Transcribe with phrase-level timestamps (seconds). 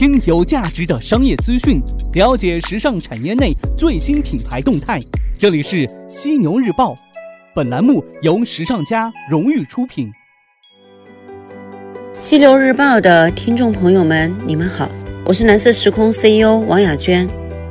[0.00, 1.78] 听有价值的商业资讯，
[2.14, 4.98] 了解时尚产业内最新品牌动态。
[5.36, 6.94] 这里是犀牛日报，
[7.54, 10.10] 本栏目由时尚家荣誉出品。
[12.18, 14.88] 犀牛日报的听众朋友们，你们好，
[15.26, 17.28] 我是蓝色时空 CEO 王雅娟。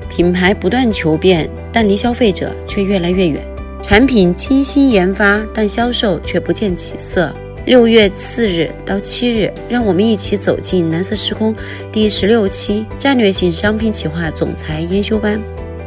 [0.08, 3.42] 品牌不断求变，但离消费者却越来越远；
[3.82, 7.34] 产品精心研发，但销售却不见起色。
[7.66, 11.54] 六月四日到七日，让我们一起走进蓝色时空
[11.92, 15.40] 第十六期战略性商品企划总裁研修班，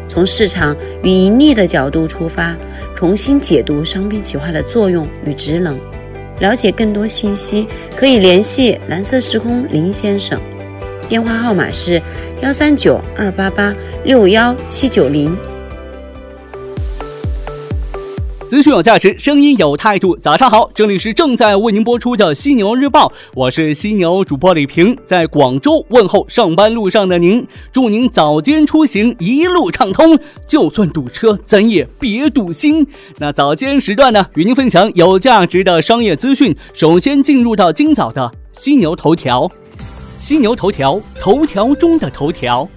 [0.06, 2.56] 从市场与盈利的角度出发，
[2.94, 5.78] 重新解读商品企划的作用与职能。
[6.38, 7.66] 了解更多信息，
[7.96, 10.40] 可以联系蓝色时空林先生，
[11.08, 12.00] 电话号码是
[12.42, 15.36] 幺三九二八八六幺七九零。
[18.52, 20.14] 资讯有价值，声音有态度。
[20.18, 32.86] 早上好，这里是正在为您播出的犀牛日报，我是犀牛主播李平，在广州问候上班路上的您，祝您早间出行一路畅通，就算堵车，咱也别堵心。
[33.16, 36.54] 那早间时段呢，与您分享有价值的商业资讯。
[36.74, 39.50] 首先进入到今早的犀牛头条，
[40.18, 42.68] 犀牛头条，头条中的头条。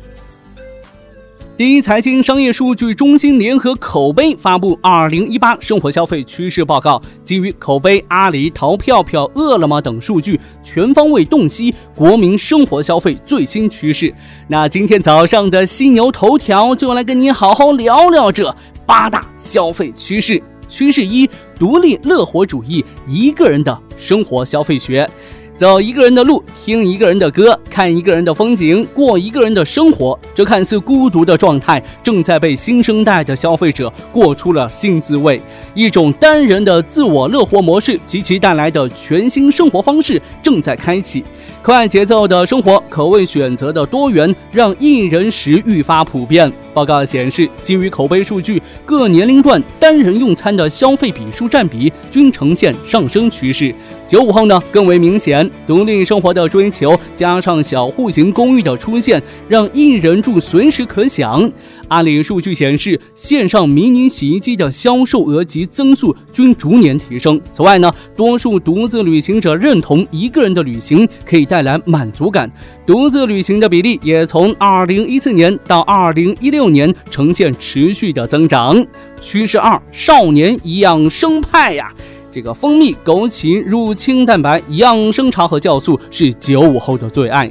[1.58, 14.14] 第一财经商业数据中心联合口碑发布《二零一八生活消费趋势报告》，基于口碑、阿里、淘票票、饿了么等数据，全方位洞悉国民生活消费最新趋势。
[14.50, 18.54] 那今天早上的犀牛头条就来跟你好好聊聊这
[18.86, 20.44] 八大消费趋势。
[20.68, 25.10] 趋势一：独立乐活主义，一个人的生活消费学。
[25.58, 30.20] 走一个人的路，听一个人的歌，看一个人的风景，过一个人的生活。
[30.34, 35.42] 这看似孤独的状态，正在被新生代的消费者过出了新滋味。
[35.74, 41.24] 一种单人的自我乐活模式及其带来的全新生活方式正在开启。
[41.64, 46.52] 快节奏的生活，口味选择的多元，让一人食愈发普遍。
[46.76, 53.74] 报告显示，基于口碑数据，各年龄段单人用餐的消费笔数占比均呈现上升趋势。
[54.06, 61.50] 九五后呢更为明显，独立生活的追求加上小户型公寓的出现，让一人住随时可享。
[61.88, 67.40] 阿里数据显示，线上迷你洗衣机的销售额及增速均逐年提升。
[67.52, 72.52] 此外呢，多数独自旅行者认同一个人的旅行可以带来满足感，
[72.86, 78.86] 独自旅行的比例也从二零一四年到二零一六年呈现持续的增长。
[79.22, 81.92] 趋势二：少年养生派呀。
[82.32, 87.50] 这个蜂蜜、枸杞、乳清蛋白、养生茶和酵素是九五后的最爱。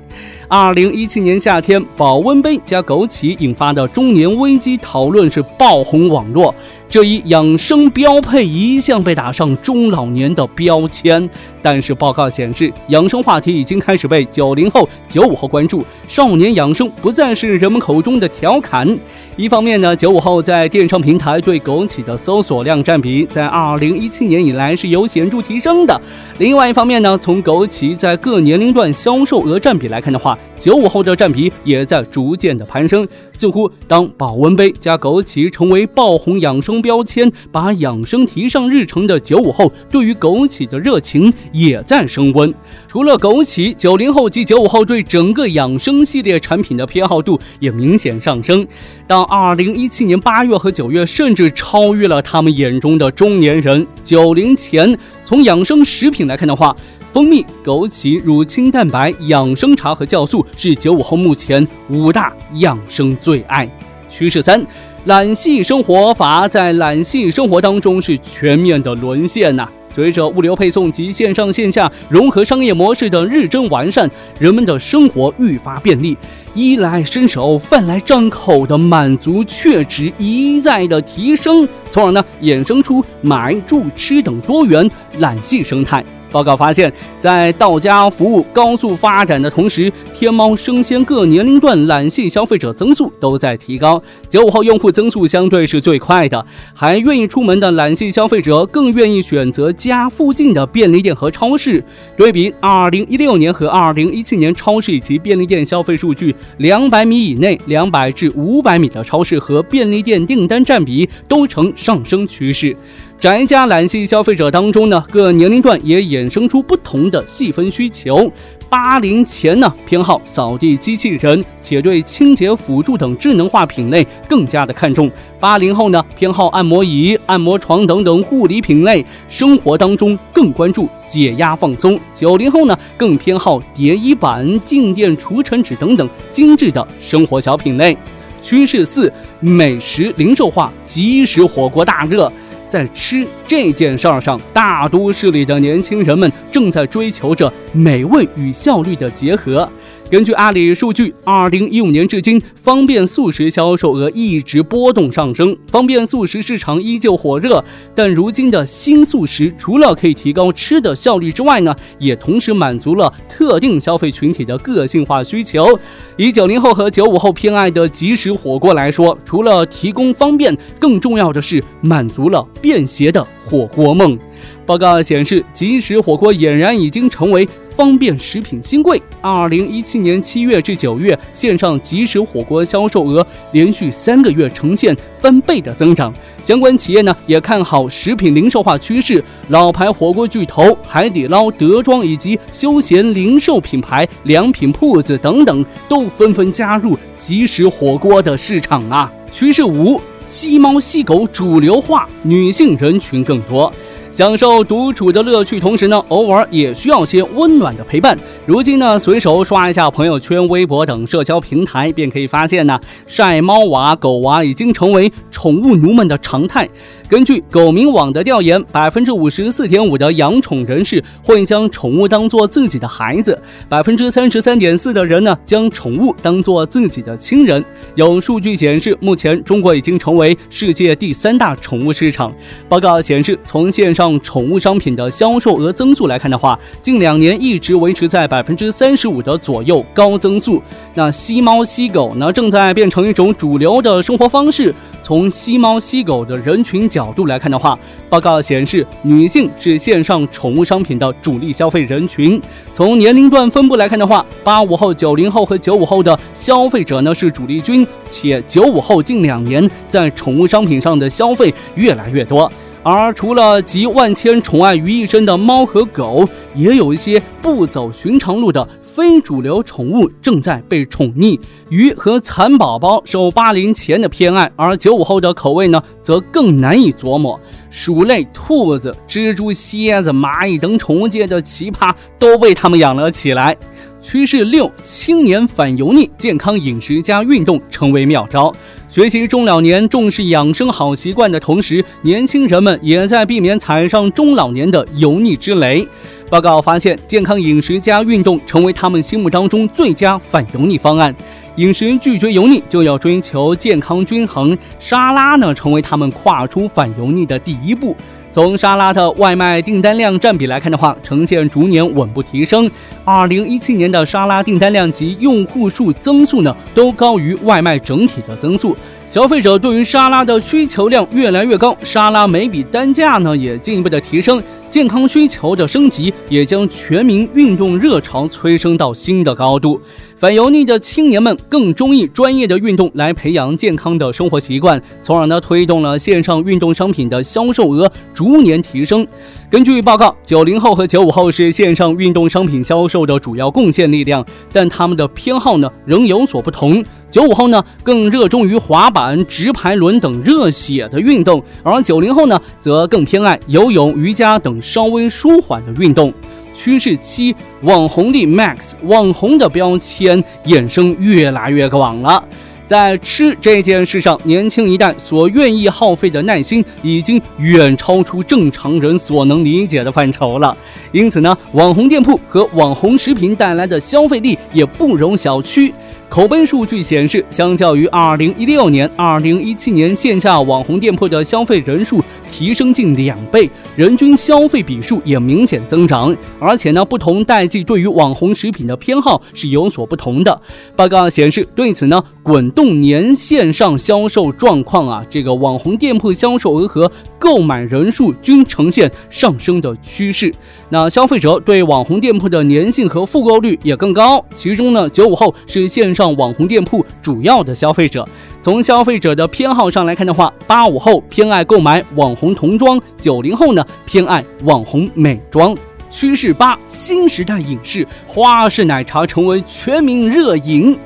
[0.48, 6.54] 二零一七年夏天，保温杯加枸杞引发的中年危机讨论是爆红网络。
[6.86, 11.28] 这一养生标配一向被打上中老年的标签，
[11.60, 15.84] 但是报告显示，养生话题已经开始被九零后、九五后关注。
[16.06, 18.96] 少年养生不再是人们口中的调侃。
[19.36, 26.00] 一方面呢，九五后在电商平台对枸杞的搜索量占比在二零一七年以来是有显著提升的。
[26.38, 33.08] 另外一方面呢，从枸杞在各年龄段销售额占比来看的话，九五后的占比也在逐渐的攀升。
[33.32, 36.74] 似乎当保温杯加枸杞成为爆红养生。
[36.84, 42.52] 标签把养生提上日程的九五后，对于枸杞的热情也在升温。
[42.86, 48.66] 除了枸杞，九零后及九五后对整个养生系列产品的偏好度也明显上升。
[49.06, 53.86] 到二零一七年八月和九月，甚至超越了他们眼中的中年人。
[54.02, 56.76] 九零前，从养生食品来看的话，
[57.14, 63.70] 蜂蜜、枸杞、乳清蛋白、养生茶和酵素是九五后目前五大养生最爱。
[64.08, 64.60] 趋势三。
[65.04, 69.68] 懒系生活法在懒系生活当中是全面的沦陷呐。
[69.94, 74.10] 随着物流配送及线上线下融合商业模式的日臻完善，
[74.40, 76.16] 人们的生活愈发便利，
[76.52, 86.04] 衣来伸手、饭来张口的满足确值一再的提升，从而呢衍生出买、住、吃等多元懒系生态。
[86.34, 94.02] 报告发现，在到家服务高速发展的同时，天猫生鲜各年龄段懒系消费者增速都在提高。
[94.28, 96.44] 九五后用户增速相对是最快的，
[96.74, 101.84] 还愿意出门的懒系消费者更愿意选择家附近的便利店和超市。
[102.16, 112.76] 对比二零一六年和二零一七年超市以及便利店消费数据，两百米以内、两百至五百米的超市和便利店订单占比都呈上升趋势。
[113.24, 118.30] 宅家懒系消费者当中呢，各年龄段也衍生出不同的细分需求。
[118.68, 125.10] 八零前呢偏好扫地机器人，且对清洁辅助等智能化品类更加的看重。
[125.40, 131.98] 八零后呢偏好按摩仪、按摩床等等护理品类，生活当中更关注解压放松。
[132.14, 137.96] 九零后呢更偏好叠衣板、静电除尘纸等等精致的生活小品类。
[138.42, 139.10] 趋势四：
[139.40, 142.30] 美食零售化，即食火锅大热。
[142.74, 149.70] 在吃这件事儿上，大都市里的年轻人们正在追求着美味与效率的结合。
[150.14, 157.64] 根据阿里数据，二零一五年至今，方便速食销售额一直波动上升，方便速食市场依旧火热。
[157.96, 165.76] 但如今的新速食，除了可以提高吃的效率之外呢，也同时满足了特定消费群体的个性化需求。
[166.16, 174.16] 以九零后和九五后偏爱的即食火锅来说，除了提供方便，更重要的是满足了便携的火锅梦。
[174.64, 177.48] 报告显示，即食火锅俨然已经成为。
[177.76, 186.12] 方便食品新贵，二零一七年七月至九月，线上即食火锅销售额连续三个月呈现翻倍的增长。
[186.42, 199.12] 相关企业呢也看好食品零售化趋势，老牌火锅巨头海底捞、德庄以及休闲零售品牌良品铺子等等，都纷纷加入即食火锅的市场啊。
[199.32, 203.72] 趋势五：吸猫吸狗主流化，女性人群更多。
[204.14, 208.16] 享受独处的乐趣，同时呢，偶尔也需要些温暖的陪伴。
[208.46, 212.78] 如今呢，随手刷一下朋友圈、微博等社交平台，便可以发现呢，
[213.08, 216.68] 晒猫娃、狗娃已经成为宠物奴们的常态。
[217.14, 227.64] 根据狗民网的调研，百分之五十四点五的养宠人士会将宠物当做自己的孩子，百分之三十三点四的人呢将宠物当做自己的亲人。
[227.94, 232.34] 有数据显示，目前中国已经成为世界第三大宠物市场。
[232.68, 240.60] 报告显示，从线上宠物商品的销售额增速来看的话，近两年一直维持在百分之三十五的左右高增速。
[240.94, 244.74] 那吸猫吸狗呢，正在变成一种主流的生活方式。
[245.04, 247.78] 从吸猫吸狗的人群角度来看的话，
[248.08, 252.40] 报告显示，女性是线上宠物商品的主力消费人群。
[252.72, 262.50] 从年龄段分布来看的话，八五后、九零后和九五后的消费者呢是主力军，且九五后近两年在宠物商品上的消费越来越多。
[262.82, 271.36] 而除了集万千宠爱于一身的猫和狗，也有一些不走寻常路的非主流宠物正在被宠溺。
[271.68, 277.38] 鱼和蚕宝宝受八零前的偏爱，而九五后的口味呢，则更难以琢磨。
[277.70, 283.56] 鼠类、兔子、蜘蛛、蝎子、蚂蚁等宠物界的奇葩都被他们养了起来。
[284.00, 288.54] 趋势六：青年反油腻，健康饮食加运动成为妙招。
[288.88, 295.88] 学习中老年重视养生好习惯的同时，年轻人们也在避免踩上中老年的油腻之雷。
[296.34, 301.14] 报告发现，健康饮食加运动成为他们心目当中最佳反油腻方案。
[301.54, 304.58] 饮食拒绝油腻，就要追求健康均衡。
[304.80, 307.94] 沙拉呢，成为他们跨出反油腻的第一步。
[308.32, 312.68] 从沙拉的外卖订单量占比来看的话，呈现逐年稳步提升。
[313.04, 318.76] 二零一七年的沙拉订单量及用户数增速呢，都高于外卖整体的增速。
[319.06, 324.42] 消费者对于沙拉的需求量越来越高，沙拉每笔单价呢也进一步的提升。
[324.74, 329.80] 健康需求的升级，也将全民运动热潮催生到新的高度。
[330.16, 339.06] 反油腻的青年们更中意专业的运动来培养健康的生活习惯，从而呢推动了线上运动商品的销售额逐年提升。
[339.48, 346.84] 根据报告，九零后和九五后是线上运动商品销售的主要贡献力量，但他们的偏好呢仍有所不同。
[347.14, 356.12] 九五后呢更热衷于滑板、直排轮等热血的运动，而九零后呢则更偏爱游泳、瑜伽等稍微舒缓的运动。
[356.56, 362.20] 趋势七：网红力 max，网红的标签衍生越来越广了。
[362.66, 370.56] 在吃这件事上，年轻一代所愿意耗费的耐心已经远超出正常人所能理解的范畴了。
[370.90, 375.72] 因此呢，网红店铺和网红食品带来的消费力也不容小觑。
[376.14, 386.16] 口碑数据显示，相较于2016年、2017年，线下网红店铺的消费人数提升近两倍，人均消费笔数也明显增长。
[386.38, 390.40] 而且呢，不同代际对于网红食品的偏好是有所不同的。
[390.76, 400.32] 报告显示，对此呢，滚动年线上销售状况啊，这个网红店铺销售额和购买人数均呈现上升的趋势。
[400.68, 404.24] 那消费者对网红店铺的粘性和复购率也更高。
[404.32, 406.03] 其中呢，九五后是线上。
[406.12, 408.06] 网红店铺主要的消费者，
[408.42, 415.56] 从消费者的偏好上来看的话，八五后偏爱购买网红童装，九零后呢偏爱网红美妆。
[415.90, 420.76] 趋势八：新时代影视，花式奶茶成为全民热饮。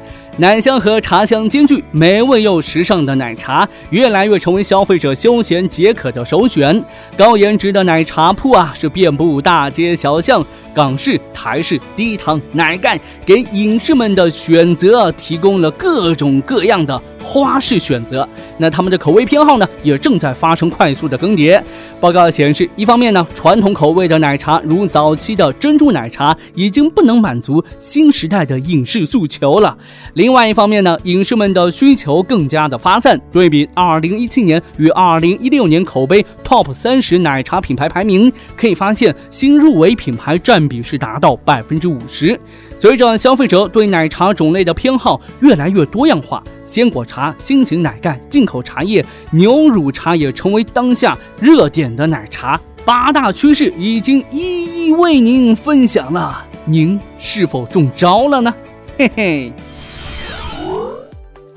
[0.40, 6.80] 奶香和茶香兼具，美味又时尚的奶茶越来越成为消费者休闲解渴的首选。
[7.16, 10.44] 高颜值的奶茶铺啊，是遍布大街小巷。
[10.72, 18.26] 港式、台式、低糖、奶盖，给影视们的选择提供了各种各样的花式选择。
[18.56, 21.60] 那他们的口味偏好呢，也正在发生快速的更迭。
[22.00, 29.76] 报告显示，一方面呢，传统口味的奶茶，如早期的珍珠奶茶，已经不能满足新时代的影视诉求了；
[30.14, 33.20] 另外一方面呢，影视们的需求更加的发散。
[33.32, 40.68] 对比2017年与2016年口碑 TOP 三十奶茶品牌排名，可以发现新入围品牌占。
[40.68, 42.38] 比是达到百分之五十。
[42.80, 52.58] 随着消费者对奶茶种类的偏好越来越多样化，鲜果茶、新型奶盖、进口茶叶、牛乳茶也成为当下热点的奶茶。
[52.84, 58.54] 八大趋势已经一一为您分享了，您是否中招了呢？
[58.96, 59.52] 嘿嘿。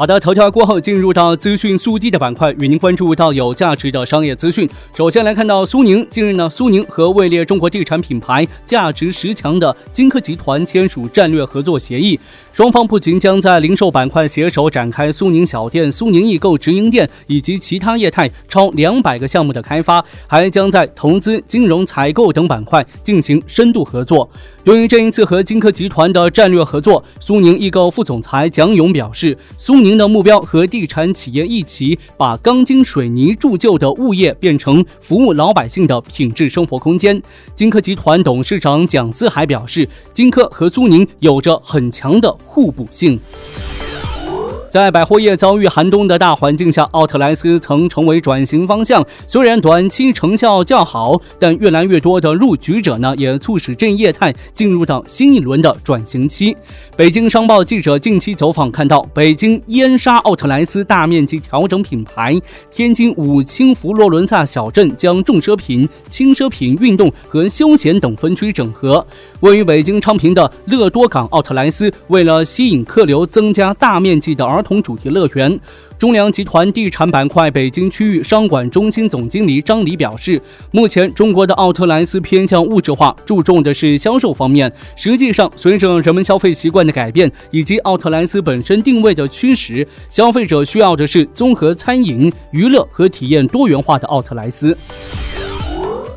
[0.01, 4.67] 好的，头条过后进入到资讯速递的板块，与您关注到有价值的商业资讯。
[4.95, 12.19] 首先来看到苏宁，近日呢，苏宁和位列中国地产品牌价值十强的金科集团签署战略合作协议。
[12.51, 24.27] 双方不仅将在零售板块携手展开苏宁小店、苏宁易购直营店以及其他业态超两百个项目的开发，还将在投资、金融、采购等板块进行深度合作。
[24.63, 37.19] 由于这一次和金科集团的战略合作，苏宁易购副总裁蒋勇表示，苏宁的目标和地产企业一起把钢筋水泥铸就的物业变成服务老百姓的品质生活空间。
[37.55, 42.31] 金科集团董事长蒋思海表示，金科和苏宁有着很强的。
[42.45, 43.19] 互补性。
[44.71, 49.05] 在百货业遭遇寒冬的大环境下，奥特莱斯曾成为转型方向。
[49.27, 56.55] 虽然短期成效较好，但越来越多的入局者呢，也促使这一业态进入到新一轮的转型期。
[56.95, 62.39] 北京商报记者近期走访看到，北京燕莎奥特莱斯大面积调整品牌，
[62.71, 69.05] 天津武清佛罗伦萨小镇将重奢品、轻奢品、运动和休闲等分区整合。
[69.41, 75.59] 位于北京昌平的乐多港奥特莱斯，为了吸引客流，增加大面积的儿儿童主题乐园，
[75.97, 80.39] 中粮集团地产板块北京区域商管中心总经理张黎表示，
[80.69, 84.71] 目前中国的奥特莱斯偏向物质化，注重的是销售方面。
[84.95, 94.77] 实际上，随着人们消费习惯的改变以及奥特莱斯本身定位的驱使，消费者需要的是综合餐饮、娱乐和体验多元化的奥特莱斯。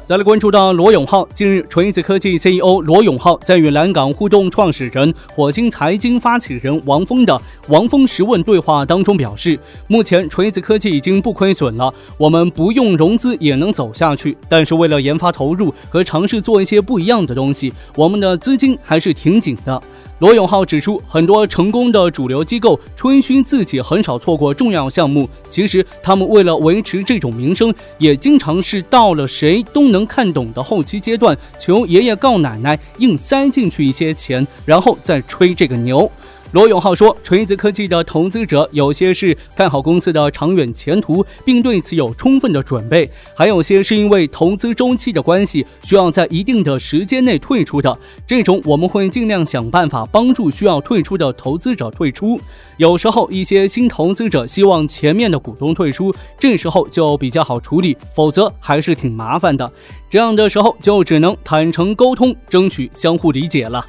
[0.06, 14.36] 再来关注到罗永浩，近日，锤子科技 CEO 罗永浩在与蓝港互动创始人、火星财经发起人王峰的“王峰十问”对话当中表示，目前锤子科技已经不亏损了，我们不用融资也能走下去。
[14.46, 19.82] 但是为了研发投入和尝试做一些不一样的东西，我们的资金还是挺紧的。
[20.24, 36.10] 罗永浩指出，很多成功的主流机构吹嘘自己很少错过重要项目，其实他们为了维持这种名声，也经常是到了谁都能看懂的后期阶段，求爷爷告奶奶，硬塞进去一些钱，然后再吹这个牛。
[36.54, 47.98] 罗永浩说：“锤子科技的投资者有些是看好公司的长远前途，并对此有充分的准备；还有些是因为投资周期的关系，需要在一定的时间内退出的。
[48.24, 52.40] 这种我们会尽量想办法帮助需要退出的投资者退出。
[52.76, 59.68] 有时候一些新投资者希望前面的股东退出，这时候就比较好处理，否则还是挺麻烦的。
[60.08, 63.84] 这样的时候就只能坦诚沟通，争取相互理解了。”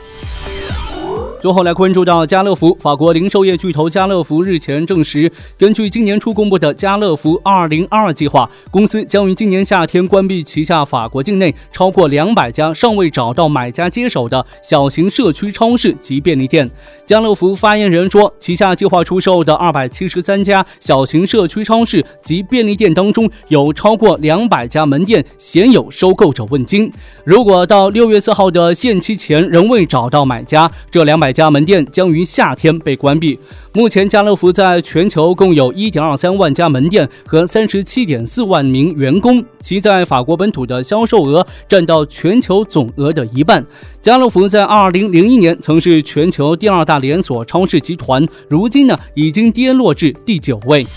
[1.45, 16.67] 最后来关注到家乐福，法国零售业巨头家乐福日前证实，根据今年初公布的家乐福2022计划，公司将于今年夏天关闭旗下法国境内超过两百家尚未找到买家接手的小型社区超市及便利店。
[17.05, 26.91] 家乐福发言人说，旗下计划出售的273家小型社区超市及便利店当中，有超过两百家门店鲜有收购者问津。
[27.25, 31.35] 如果到六月四号的限期前仍未找到买家，这两百。
[31.35, 33.37] 家门店将于夏天被关闭。
[33.73, 43.65] 目前，家乐福在全球共有一点二三万家门店和三十七点四万名员工，其在法国本土的销售额占到全球总额的一半。
[44.01, 50.87] 家乐福在二零零一年曾是全球第二大连锁超市集团，如今呢已经跌落至第九位。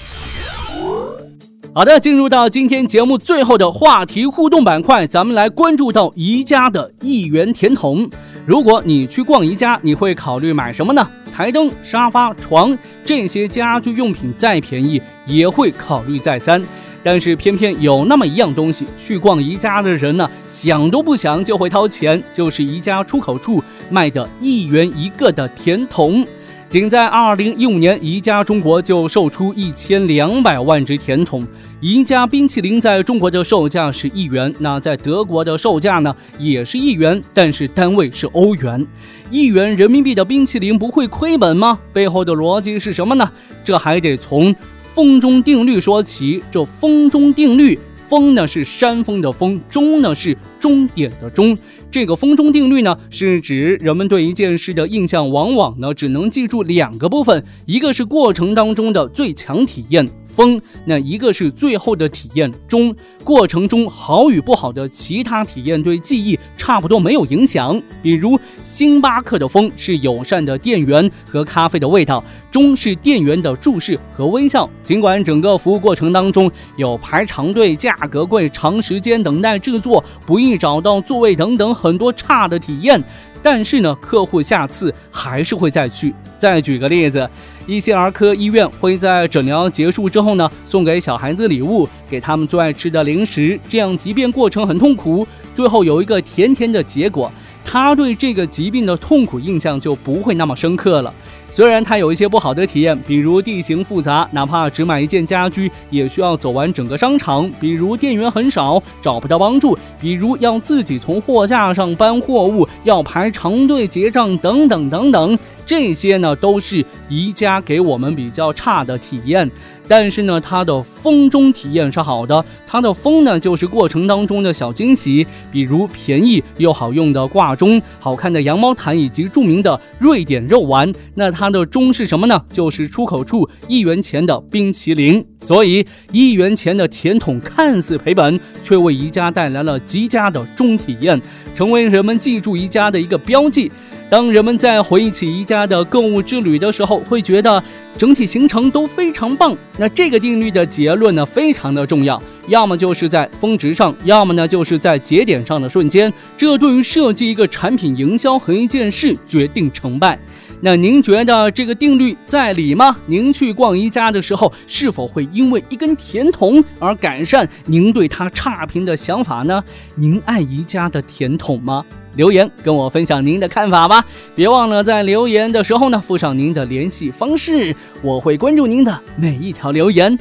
[1.79, 8.11] 好的，进入到今天节目最后的话题互动板块，咱们来关注到宜家的一元甜筒。
[8.45, 11.09] 如果你去逛宜家，你会考虑买什么呢？
[11.33, 16.61] 台灯、沙发、床这些家居用品再便宜，也会考虑再三。
[17.05, 26.27] 但是偏偏有那么一样东西，去逛宜家的人呢，想都不想就会掏钱，就是宜家出口处卖的一元一个的甜筒。
[26.69, 31.47] 仅在二零一五年，宜家中国就售出一千两百万只甜筒。
[31.81, 38.87] 宜家冰淇淋在中国的售价是一元，那在德国的售价呢，也是一元，但是单位是欧元。
[39.31, 41.79] 一元人民币的冰淇淋不会亏本吗？
[41.91, 43.33] 背后的逻辑是什么呢？
[43.65, 44.55] 这还得从
[44.93, 46.43] 风中定律说起。
[46.51, 47.79] 这风中定律。
[48.09, 51.55] 峰呢是山峰的峰，终呢是终点的终。
[51.91, 60.07] 这个风中定律呢，是指人们对一件事的印象，往往呢只能记住两个部分，一个是过程当中的最强体验。
[60.39, 67.83] 风，那一个是最后的体验中，过程中好与不好的其他体验对记忆差不多没有影响。
[68.01, 74.71] 比如星巴克的风是友善的店员和咖啡的味道，中是店员的注视和微笑。
[74.85, 83.03] 尽管整个服务过程当中有排长队、价格贵、长时间等待制作、不易找到座位等等很多差的体验，
[83.43, 86.15] 但是呢，客户下次还是会再去。
[86.39, 87.29] 再举个例子。
[87.67, 97.31] 一些儿科医院会在诊疗结束之后呢，送给小孩子礼物，给他们最爱吃的零食，这样即便过程很痛苦，最后有一个甜甜的结果，
[97.67, 101.13] 他对这个疾病的痛苦印象就不会那么深刻了。
[101.51, 115.39] 虽然它有一些不好的体验，比如地形复杂，哪怕只买一件家居也需要走完整个商场；比如店员很少，找不到帮助；比如要自己从货架上搬货物，要排长队结账，等等等等。
[115.69, 119.51] 这些呢，都是宜家给我们比较差的体验。
[119.87, 122.43] 但是呢，它的风中体验是好的。
[122.67, 130.91] 它的风呢，就是过程当中的小惊喜，比如便宜又好用的挂钟、好看的羊毛毯以及著名的瑞典肉丸。
[131.15, 132.43] 那它的钟是什么呢？
[132.51, 135.23] 就是出口处一元钱的冰淇淋。
[135.39, 141.21] 所以一元钱的甜筒看似赔本，却为宜家带来了极佳的钟体验，
[141.55, 143.71] 成为人们记住宜家的一个标记。
[144.11, 147.63] 当人们在回忆起宜家的购物之旅的时候，会觉得
[147.97, 149.57] 整体行程都非常棒。
[149.77, 156.11] 那这个定律的结论呢，非常的重要，要么就是在峰值上，要么呢就是在节点上的瞬间。
[156.39, 160.19] 这对于设计一个产品营销和一件事决定成败。
[160.61, 162.97] 那您觉得这个定律在理吗？
[163.07, 169.63] 您去逛宜家的时候，是否会因为一根甜筒而改善您对它差评的想法呢？
[169.95, 171.85] 您爱宜家的甜筒吗？
[172.17, 180.19] 留言跟我分享您的看法吧，别忘了在留言的时候呢附上您的联系方式，我会关注您的每一条留言。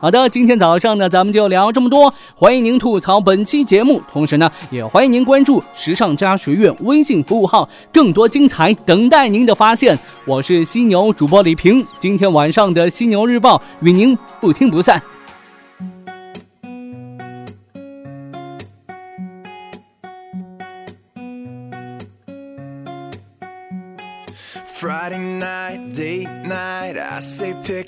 [0.00, 9.98] 好的，今天早上呢咱们就聊这么多，欢迎您吐槽本期节目，同时呢也欢迎您关注时尚家学院微信服务号，更多精彩等待您的发现。
[10.24, 15.00] 我是犀牛主播李平，今天晚上的犀牛日报与您不听不散。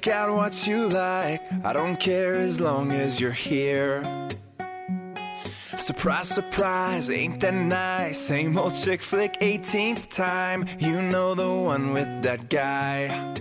[0.02, 1.40] Pick out what you like.
[1.64, 4.02] I don't care as long as you're here.
[5.76, 8.18] Surprise, surprise, ain't that nice?
[8.18, 10.64] Same old chick flick, 18th time.
[10.78, 13.34] You know the one with that guy.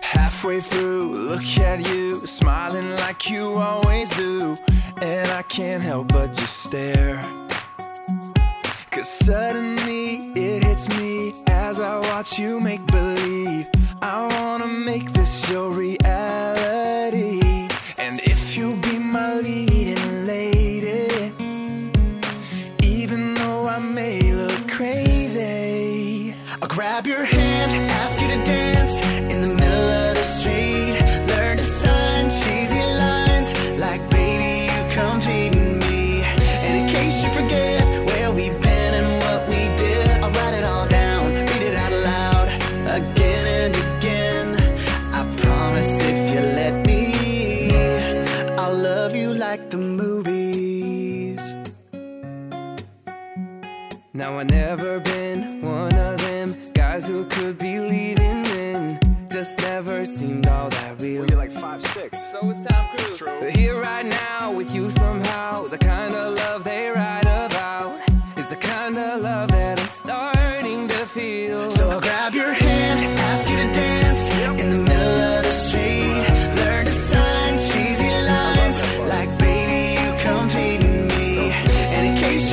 [0.00, 4.56] Halfway through, look at you, smiling like you always do.
[5.02, 7.20] And I can't help but just stare.
[8.90, 13.66] Cause suddenly it hits me as I watch you make believe.
[14.02, 17.40] I wanna make this your reality.
[17.98, 21.34] And if you be my leading lady,
[22.82, 29.42] even though I may look crazy, I'll grab your hand, ask you to dance in
[29.42, 30.96] the middle of the street.
[31.28, 36.24] Learn to sign cheesy lines like, baby, you complete me.
[36.24, 37.79] And in case you forget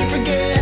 [0.08, 0.57] forget.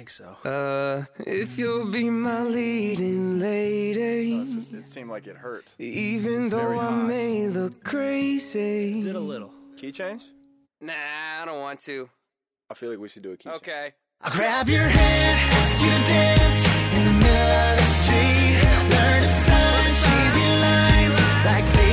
[0.00, 0.48] think so.
[0.48, 4.34] Uh, if you'll be my leading lady.
[4.34, 5.74] Oh, just, it seemed like it hurt.
[5.78, 9.02] Even though I may look crazy.
[9.02, 9.52] Did a little.
[9.76, 10.22] Key change?
[10.80, 10.94] Nah,
[11.42, 12.08] I don't want to.
[12.70, 13.58] I feel like we should do a key okay.
[13.58, 13.76] change.
[13.76, 13.94] Okay.
[14.22, 16.60] I'll grab your hand, ask you to dance
[16.96, 18.56] in the middle of the street.
[18.92, 19.28] Learn to
[20.02, 21.89] cheesy lines like baby.